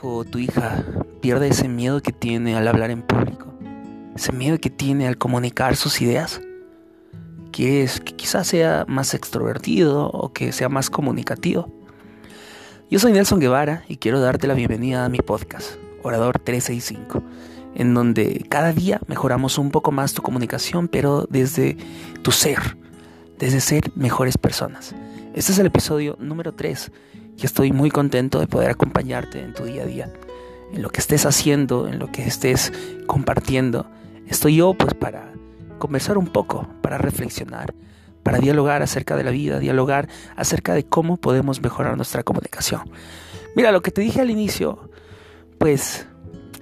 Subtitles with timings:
[0.00, 0.82] hijo o tu hija
[1.20, 3.52] pierde ese miedo que tiene al hablar en público,
[4.16, 6.40] ese miedo que tiene al comunicar sus ideas,
[7.52, 11.70] que es que quizás sea más extrovertido o que sea más comunicativo.
[12.90, 15.72] Yo soy Nelson Guevara y quiero darte la bienvenida a mi podcast,
[16.02, 17.22] Orador 365,
[17.74, 21.76] en donde cada día mejoramos un poco más tu comunicación, pero desde
[22.22, 22.78] tu ser,
[23.38, 24.94] desde ser mejores personas.
[25.34, 26.90] Este es el episodio número 3
[27.40, 30.12] y estoy muy contento de poder acompañarte en tu día a día,
[30.72, 32.72] en lo que estés haciendo, en lo que estés
[33.06, 33.86] compartiendo.
[34.26, 35.32] Estoy yo pues para
[35.78, 37.74] conversar un poco, para reflexionar,
[38.22, 42.82] para dialogar acerca de la vida, dialogar acerca de cómo podemos mejorar nuestra comunicación.
[43.56, 44.90] Mira, lo que te dije al inicio,
[45.58, 46.06] pues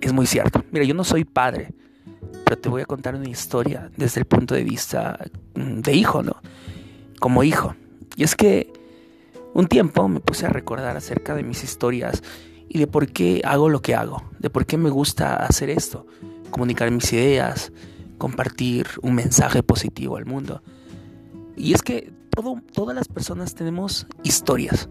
[0.00, 0.64] es muy cierto.
[0.72, 1.72] Mira, yo no soy padre,
[2.44, 5.18] pero te voy a contar una historia desde el punto de vista
[5.54, 6.36] mm, de hijo, ¿no?
[7.20, 7.76] Como hijo.
[8.16, 8.72] Y es que
[9.54, 12.22] un tiempo me puse a recordar acerca de mis historias
[12.68, 16.06] y de por qué hago lo que hago, de por qué me gusta hacer esto,
[16.50, 17.72] comunicar mis ideas,
[18.18, 20.62] compartir un mensaje positivo al mundo.
[21.56, 22.12] Y es que
[22.72, 24.88] todas las personas tenemos historias.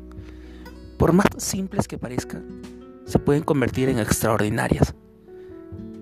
[0.97, 2.61] Por más simples que parezcan,
[3.05, 4.95] se pueden convertir en extraordinarias.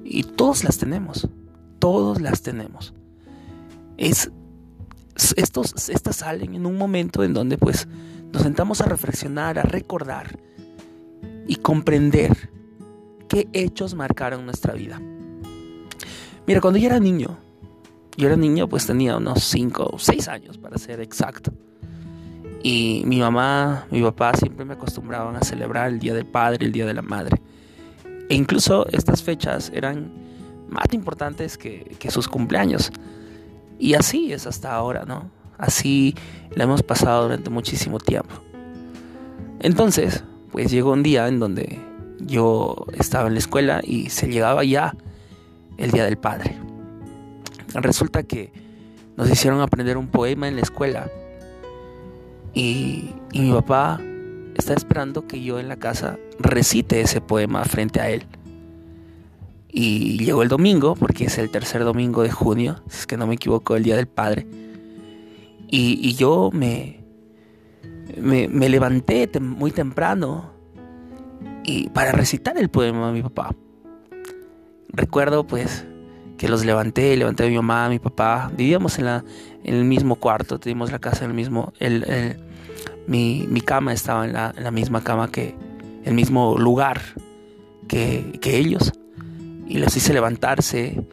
[0.04, 1.28] Y todos las tenemos.
[1.80, 2.94] Todos las tenemos.
[3.98, 4.30] Es,
[5.36, 7.88] estos, estas salen en un momento en donde pues
[8.32, 10.40] nos sentamos a reflexionar, a recordar
[11.48, 12.50] y comprender
[13.28, 15.02] qué hechos marcaron nuestra vida.
[16.48, 17.38] Mira, cuando yo era niño,
[18.18, 21.52] yo era niño, pues tenía unos 5 o 6 años para ser exacto.
[22.64, 26.72] Y mi mamá, mi papá siempre me acostumbraban a celebrar el Día del Padre, el
[26.72, 27.42] Día de la Madre.
[28.30, 30.12] E incluso estas fechas eran
[30.70, 32.92] más importantes que, que sus cumpleaños.
[33.80, 35.41] Y así es hasta ahora, ¿no?
[35.62, 36.16] Así
[36.56, 38.34] la hemos pasado durante muchísimo tiempo.
[39.62, 41.80] Entonces, pues llegó un día en donde
[42.20, 44.96] yo estaba en la escuela y se llegaba ya
[45.78, 46.58] el Día del Padre.
[47.76, 48.52] Resulta que
[49.16, 51.10] nos hicieron aprender un poema en la escuela
[52.54, 54.00] y, mi papá
[54.56, 58.26] está esperando que yo en la casa recite ese poema frente a él.
[59.70, 63.26] Y llegó el domingo, porque es el tercer domingo de junio, si es que no
[63.26, 64.46] me equivoco, el Día del Padre.
[65.74, 67.00] Y, yo me,
[68.18, 70.52] me, levanté muy temprano
[71.64, 73.56] y para recitar el poema a mi papá.
[74.90, 75.86] Recuerdo pues
[76.38, 78.52] que los levanté, levanté a mi mamá, a mi papá.
[78.58, 79.24] Vivíamos en, la,
[79.64, 81.72] en el mismo cuarto, teníamos la casa en el mismo...
[81.80, 82.38] El,
[83.08, 85.56] mi, mi, cama estaba en la, en la, misma cama que...
[86.04, 87.00] El mismo lugar
[87.88, 88.92] que, que ellos.
[89.68, 91.06] Y los hice levantarse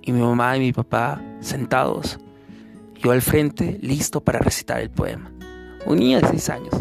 [0.00, 2.18] y mi mamá y mi papá sentados.
[3.02, 5.30] Yo al frente, listo para recitar el poema.
[5.84, 6.74] Un niño de seis años.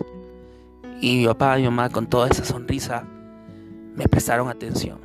[1.02, 3.06] Y mi papá y mi mamá con toda esa sonrisa
[3.96, 5.00] me prestaron atención.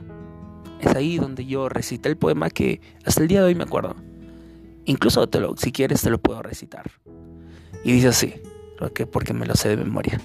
[0.81, 3.97] Es ahí donde yo recité el poema que hasta el día de hoy me acuerdo.
[4.87, 6.91] Incluso te lo, si quieres te lo puedo recitar.
[7.84, 8.34] Y dice así,
[8.78, 10.21] porque, porque me lo sé de memoria.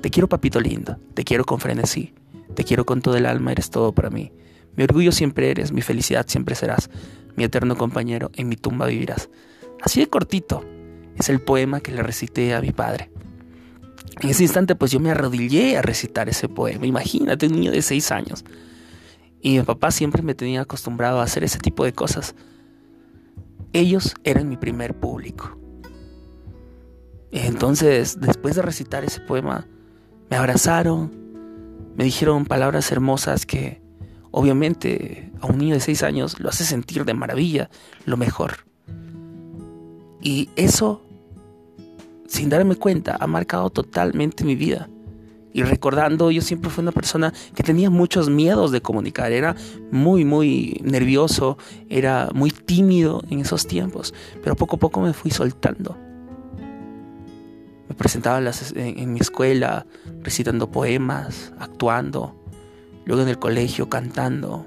[0.00, 2.12] Te quiero papito lindo, te quiero con frenesí,
[2.54, 4.32] te quiero con todo el alma, eres todo para mí.
[4.76, 6.90] Mi orgullo siempre eres, mi felicidad siempre serás,
[7.36, 9.28] mi eterno compañero, en mi tumba vivirás.
[9.82, 10.64] Así de cortito
[11.16, 13.10] es el poema que le recité a mi padre.
[14.20, 16.86] En ese instante pues yo me arrodillé a recitar ese poema.
[16.86, 18.44] Imagínate un niño de seis años.
[19.40, 22.34] Y mi papá siempre me tenía acostumbrado a hacer ese tipo de cosas.
[23.72, 25.58] Ellos eran mi primer público.
[27.32, 29.66] Entonces, después de recitar ese poema,
[30.30, 31.10] me abrazaron,
[31.96, 33.82] me dijeron palabras hermosas que
[34.30, 37.68] obviamente a un niño de seis años lo hace sentir de maravilla,
[38.04, 38.71] lo mejor.
[40.22, 41.02] Y eso,
[42.28, 44.88] sin darme cuenta, ha marcado totalmente mi vida.
[45.52, 49.54] Y recordando, yo siempre fui una persona que tenía muchos miedos de comunicar, era
[49.90, 51.58] muy, muy nervioso,
[51.90, 55.98] era muy tímido en esos tiempos, pero poco a poco me fui soltando.
[57.88, 58.40] Me presentaba
[58.76, 59.84] en, mi escuela
[60.22, 62.34] recitando poemas, actuando,
[63.04, 64.66] luego en el colegio cantando,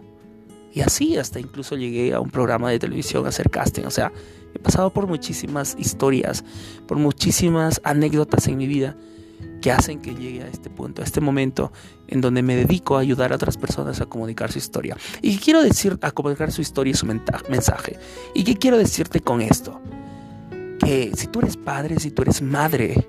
[0.75, 4.11] y así hasta incluso llegué a un programa de televisión a hacer casting, o sea,
[4.53, 6.43] he pasado por muchísimas historias,
[6.85, 8.97] por muchísimas anécdotas en mi vida
[9.61, 11.71] que hacen que llegue a este punto, a este momento
[12.09, 14.97] en donde me dedico a ayudar a otras personas a comunicar su historia.
[15.21, 17.97] ¿Y quiero decir a comunicar su historia y su mensaje?
[18.33, 19.79] ¿Y qué quiero decirte con esto?
[20.77, 23.07] Que si tú eres padre, si tú eres madre,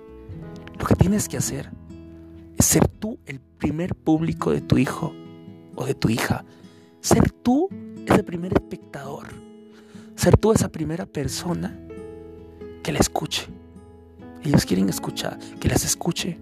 [0.79, 1.73] lo que tienes que hacer
[2.57, 5.13] es ser tú el primer público de tu hijo
[5.75, 6.45] o de tu hija.
[7.07, 7.69] Ser tú
[8.07, 9.29] ese primer espectador.
[10.17, 11.79] Ser tú esa primera persona
[12.83, 13.47] que la escuche
[14.47, 16.39] ellos quieren escuchar, que las escuche,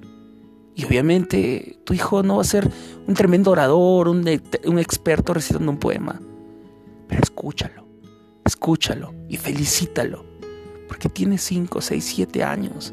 [0.77, 2.69] Y obviamente tu hijo no va a ser
[3.07, 6.21] un tremendo orador, un, experto recitando un poema.
[7.07, 7.87] Pero escúchalo,
[8.45, 10.25] escúchalo y felicítalo.
[10.89, 12.93] Porque tiene 5, 6, 7 años.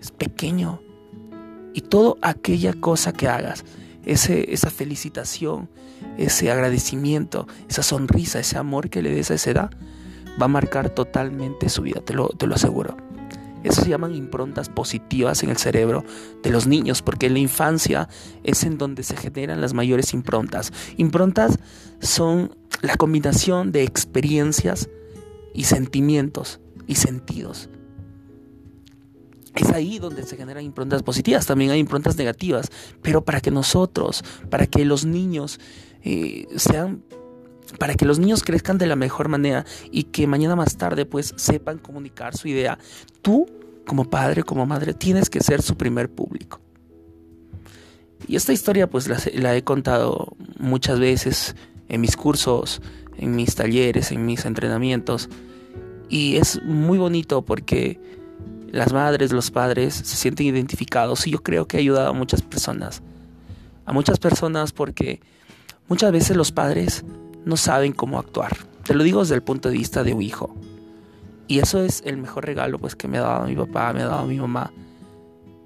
[0.00, 0.80] Es pequeño.
[1.74, 3.64] Y toda aquella cosa que hagas,
[4.04, 5.68] ese, esa felicitación,
[6.18, 9.70] ese agradecimiento, esa sonrisa, ese amor que le des a esa edad,
[10.40, 12.96] va a marcar totalmente su vida, te lo, te lo aseguro.
[13.62, 16.04] Eso se llaman improntas positivas en el cerebro
[16.42, 18.08] de los niños, porque en la infancia
[18.42, 20.72] es en donde se generan las mayores improntas.
[20.96, 21.58] Improntas
[22.00, 24.88] son la combinación de experiencias
[25.54, 27.68] y sentimientos y sentidos.
[29.54, 32.70] Es ahí donde se generan improntas positivas, también hay improntas negativas,
[33.02, 35.60] pero para que nosotros, para que los niños
[36.02, 37.02] eh, sean
[37.78, 41.32] para que los niños crezcan de la mejor manera y que mañana más tarde pues
[41.36, 42.78] sepan comunicar su idea,
[43.22, 43.46] tú
[43.86, 46.60] como padre, como madre, tienes que ser su primer público.
[48.28, 51.56] Y esta historia pues la, la he contado muchas veces
[51.88, 52.80] en mis cursos,
[53.16, 55.28] en mis talleres, en mis entrenamientos.
[56.08, 57.98] Y es muy bonito porque
[58.72, 62.40] las madres, los padres se sienten identificados y yo creo que ha ayudado a muchas
[62.40, 63.02] personas.
[63.84, 65.20] A muchas personas porque
[65.88, 67.04] muchas veces los padres
[67.44, 68.56] no saben cómo actuar.
[68.82, 70.56] Te lo digo desde el punto de vista de un hijo.
[71.48, 74.06] Y eso es el mejor regalo pues que me ha dado mi papá, me ha
[74.06, 74.72] dado mi mamá.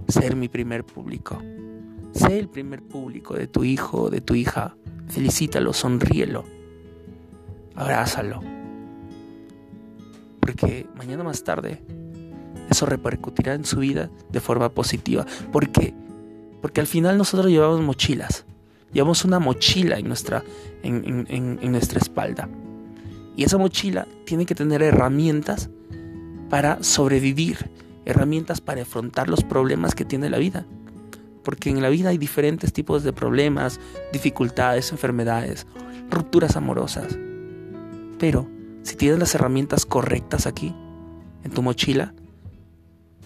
[0.08, 1.40] Ser mi primer público.
[2.12, 4.74] Sé el primer público de tu hijo, de tu hija.
[5.06, 6.42] Felicítalo, sonríelo.
[7.76, 8.40] Abrázalo.
[10.40, 11.80] Porque mañana más tarde
[12.76, 15.24] eso repercutirá en su vida de forma positiva.
[15.50, 15.94] ¿Por qué?
[16.60, 18.44] Porque al final nosotros llevamos mochilas.
[18.92, 20.44] Llevamos una mochila en nuestra,
[20.82, 22.50] en, nuestra espalda.
[23.34, 25.70] Y esa mochila tiene que tener herramientas
[26.50, 27.70] para sobrevivir,
[28.04, 30.66] herramientas para afrontar los problemas que tiene la vida.
[31.44, 33.80] Porque en la vida hay diferentes tipos de problemas,
[34.12, 35.66] dificultades, enfermedades,
[36.10, 37.18] rupturas amorosas.
[38.18, 38.48] Pero
[38.82, 40.74] si tienes las herramientas correctas aquí,
[41.42, 42.12] en tu mochila,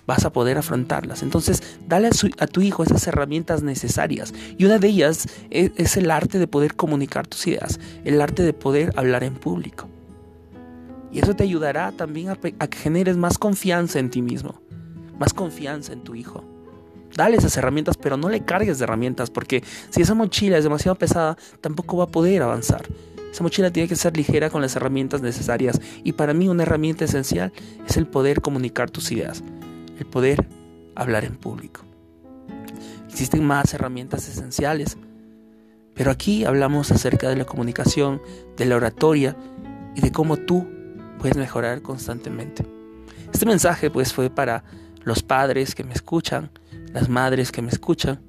[0.07, 1.23] vas a poder afrontarlas.
[1.23, 4.33] Entonces, dale a, tu hijo esas herramientas necesarias.
[4.59, 8.53] Y una de ellas es, el arte de poder comunicar tus ideas, el arte de
[8.53, 9.89] poder hablar en público.
[11.13, 14.61] Y eso te ayudará también a, que generes más confianza en ti mismo,
[15.19, 16.45] más confianza en tu hijo.
[17.17, 20.95] Dale esas herramientas, pero no le cargues de herramientas, porque si esa mochila es demasiado
[20.95, 22.87] pesada, tampoco va a poder avanzar.
[23.33, 25.81] Esa mochila tiene que ser ligera con las herramientas necesarias.
[26.05, 27.53] Y para mí una herramienta esencial
[27.89, 29.43] es el poder comunicar tus ideas
[30.01, 30.49] el poder
[30.97, 31.83] hablar en público.
[33.09, 34.97] Existen más herramientas esenciales,
[35.95, 38.21] pero aquí hablamos acerca de la comunicación,
[38.57, 39.37] de la oratoria
[39.95, 40.67] y de cómo tú
[41.19, 42.65] puedes mejorar constantemente.
[43.33, 44.65] Este mensaje pues fue para
[45.05, 46.51] los padres que me escuchan,
[46.93, 48.21] las madres que me escuchan,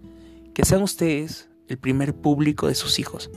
[0.53, 3.31] que sean ustedes el primer público de sus hijos.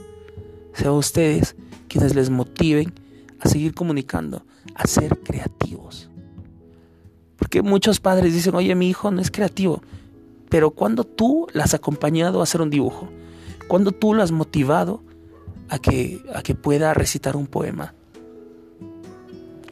[0.73, 1.55] Sean ustedes
[1.87, 2.93] quienes les motiven
[3.39, 6.09] a seguir comunicando, a ser creativos.
[7.45, 9.83] Porque muchos padres dicen, oye, mi hijo no es creativo.
[10.49, 13.07] Pero cuando tú las has acompañado a hacer un dibujo,
[13.67, 15.03] cuando tú lo has motivado
[15.69, 17.93] a que, a que pueda recitar un poema,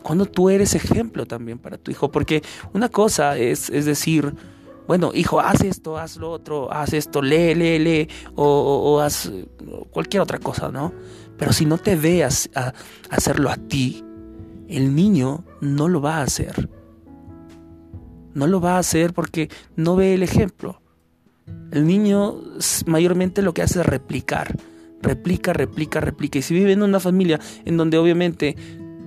[0.04, 2.44] cuando tú eres ejemplo también para tu hijo, porque
[2.74, 4.36] una cosa es, es decir,
[4.88, 9.31] bueno, hijo, haz esto, haz lo otro, haz esto, lee, lee, lee, o, o, haz
[9.90, 10.94] cualquier otra cosa, ¿no?
[11.40, 12.71] Pero si no te veas a
[13.09, 14.06] hacerlo a ti,
[14.68, 16.69] el niño no lo va a hacer.
[18.33, 20.81] No lo va a hacer porque no ve el ejemplo.
[21.71, 22.35] El niño
[22.85, 24.56] mayormente lo que hace es replicar.
[25.02, 26.40] Replica, replica, replica.
[26.40, 28.56] Y si vive en una familia en donde obviamente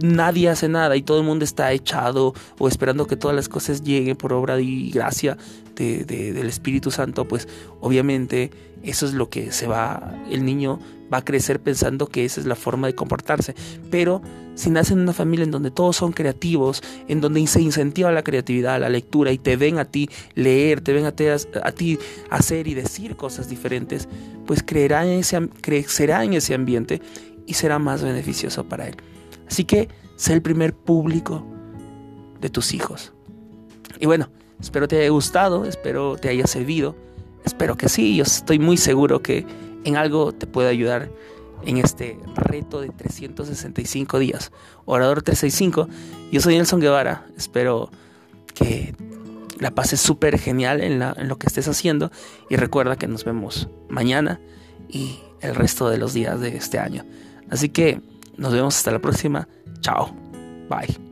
[0.01, 3.83] nadie hace nada y todo el mundo está echado o esperando que todas las cosas
[3.83, 5.37] lleguen por obra y gracia
[5.75, 7.49] del Espíritu Santo, pues
[7.81, 8.51] obviamente
[8.83, 10.79] eso es lo que se va, el niño
[11.13, 13.55] va a crecer pensando que esa es la forma de comportarse.
[13.91, 14.23] Pero
[14.55, 18.23] si nace en una familia en donde todos son creativos, en donde se incentiva la
[18.23, 21.99] creatividad, la lectura y te ven a ti leer, te ven a, a ti
[22.31, 24.09] hacer y decir cosas diferentes,
[24.47, 27.03] pues creerá en ese, crecerá en ese ambiente
[27.47, 28.97] y será más beneficioso para él.
[29.49, 31.47] Así que sé el primer público
[32.41, 33.13] de tus hijos.
[33.99, 34.29] Y bueno,
[34.61, 36.97] espero te haya gustado, espero te haya servido,
[37.45, 39.47] espero que sí, yo estoy muy seguro que
[39.85, 41.11] en algo te puede ayudar
[41.65, 44.53] en este reto de 365 días.
[44.85, 45.89] Orador 365,
[46.33, 47.91] yo soy Nelson Guevara, espero
[48.55, 48.95] que
[49.59, 52.11] la pases súper genial en, en lo que estés haciendo
[52.51, 54.41] y recuerda que nos vemos mañana
[54.89, 57.05] y el resto de los días de este año.
[57.51, 58.01] Así que
[58.37, 59.49] nos vemos hasta la próxima.
[59.81, 60.15] Chao.
[60.69, 61.06] Bye.